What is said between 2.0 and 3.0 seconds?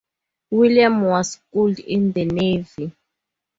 the navy.